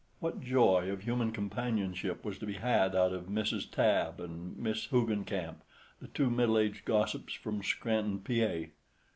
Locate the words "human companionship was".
1.03-2.39